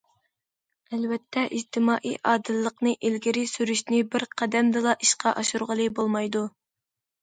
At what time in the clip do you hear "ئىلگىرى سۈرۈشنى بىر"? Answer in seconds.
2.97-4.29